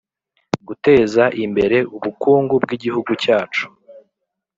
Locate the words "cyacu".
3.23-3.65